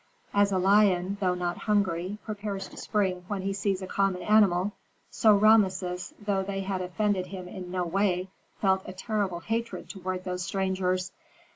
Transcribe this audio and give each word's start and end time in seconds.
As 0.33 0.51
a 0.51 0.57
lion, 0.57 1.17
though 1.19 1.35
not 1.35 1.59
hungry, 1.69 2.17
prepares 2.25 2.67
to 2.69 2.75
spring 2.77 3.23
when 3.27 3.43
he 3.43 3.53
sees 3.53 3.83
a 3.83 3.85
common 3.85 4.23
animal, 4.23 4.71
so 5.11 5.35
Rameses, 5.35 6.11
though 6.19 6.41
they 6.41 6.61
had 6.61 6.81
offended 6.81 7.27
him 7.27 7.47
in 7.47 7.69
no 7.69 7.83
way, 7.85 8.27
felt 8.59 8.81
a 8.87 8.93
terrible 8.93 9.41
hatred 9.41 9.89
toward 9.89 10.23
those 10.23 10.41
strangers. 10.43 11.11